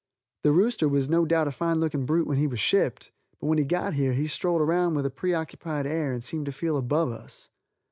[0.41, 3.59] The rooster was no doubt a fine looking brute when he was shipped, but when
[3.59, 7.11] he got here he strolled around with a preoccupied air and seemed to feel above
[7.11, 7.51] us.